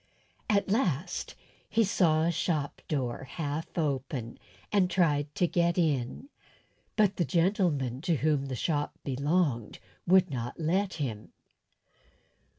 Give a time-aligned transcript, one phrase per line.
[0.49, 1.35] At last
[1.69, 4.39] he saw a shop door half open,
[4.71, 6.27] and tried to get in,
[6.95, 9.77] but the gentleman to whom the shop belonged
[10.07, 11.33] would not let him.